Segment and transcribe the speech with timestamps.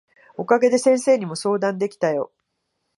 [0.35, 2.31] お陰で先生にも相談できたよ。